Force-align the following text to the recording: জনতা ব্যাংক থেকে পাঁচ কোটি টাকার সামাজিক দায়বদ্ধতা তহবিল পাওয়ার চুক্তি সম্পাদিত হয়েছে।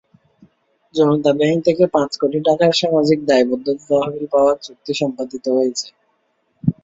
জনতা 0.95 1.31
ব্যাংক 1.39 1.59
থেকে 1.67 1.83
পাঁচ 1.95 2.11
কোটি 2.21 2.39
টাকার 2.47 2.71
সামাজিক 2.81 3.19
দায়বদ্ধতা 3.29 3.83
তহবিল 3.89 4.25
পাওয়ার 4.33 4.57
চুক্তি 4.65 4.93
সম্পাদিত 4.99 5.45
হয়েছে। 5.55 5.87